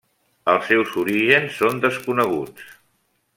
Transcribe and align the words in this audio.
Els 0.53 0.63
seus 0.71 0.95
orígens 1.01 1.59
són 1.61 1.83
desconeguts. 1.85 2.73